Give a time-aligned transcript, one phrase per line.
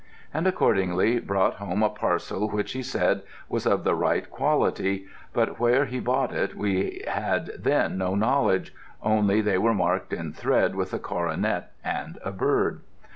[0.33, 5.59] And accordingly brought home a parcel which he said was of the right quality, but
[5.59, 10.73] where he bought it we had then no knowledge, only they were marked in thread
[10.73, 12.81] with a coronet and a bird.